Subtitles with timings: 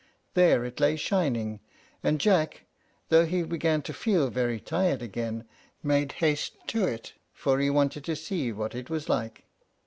[0.33, 1.59] There it lay shining;
[2.01, 2.65] and Jack,
[3.09, 5.45] though he began to feel very tired again,
[5.83, 9.43] made haste to it, for he wanted to see what it was like.